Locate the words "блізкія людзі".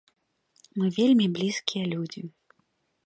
1.35-2.21